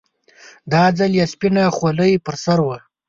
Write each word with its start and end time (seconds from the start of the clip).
دا 0.71 0.83
ځل 0.97 1.11
يې 1.19 1.25
سپينه 1.33 1.63
خولۍ 1.75 2.13
پر 2.25 2.35
سر 2.43 2.59
وه. 2.65 2.77